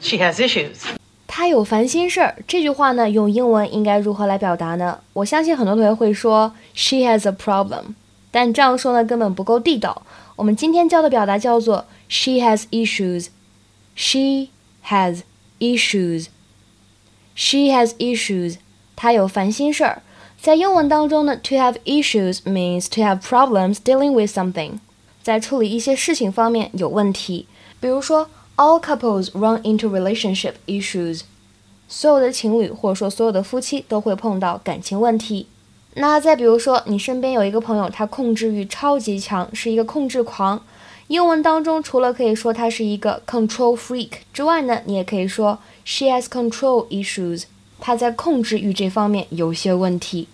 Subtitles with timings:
[0.00, 0.76] She has issues.
[1.26, 2.36] 她有烦心事儿。
[2.48, 5.00] 这句话呢，用英文应该如何来表达呢？
[5.12, 7.94] 我相信很多同学会说 She has a problem，
[8.30, 10.02] 但这样说呢根本不够地道。
[10.36, 13.28] 我们今天教的表达叫做 She has issues.
[13.94, 14.48] She
[14.86, 15.22] has
[15.58, 16.26] issues.
[17.34, 18.56] She has issues.
[18.96, 20.02] 她有烦心事儿。
[20.40, 24.78] 在英文当中呢，to have issues means to have problems dealing with something，
[25.22, 27.46] 在处理一些事情方面有问题。
[27.78, 28.28] 比如说
[28.60, 31.22] ，all couples run into relationship issues，
[31.88, 35.46] 所有的情侣或者说所有的夫妻都会碰到感情问题。
[35.94, 40.62] 那再比如说，你身边有一个朋友，他控制欲超级强，是一个控制狂。
[41.08, 47.44] 英文当中除了可以说他是一个 control freak 之外呢，你也可以说 she has control issues。
[47.80, 50.28] 他在控制欲这方面有些问题。